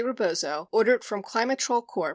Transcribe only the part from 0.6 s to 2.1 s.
ordered from Climatrol Corp.